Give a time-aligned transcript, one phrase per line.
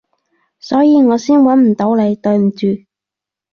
[0.59, 2.65] 所以我先搵唔到你，對唔住